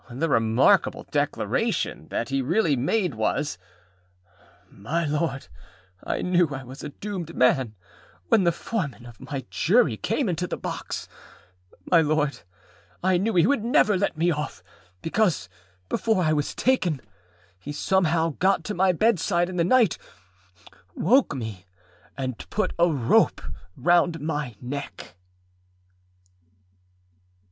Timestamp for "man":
7.35-7.75